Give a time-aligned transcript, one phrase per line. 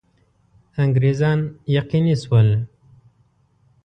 [0.83, 1.39] انګرېزان
[1.75, 2.49] یقیني شول.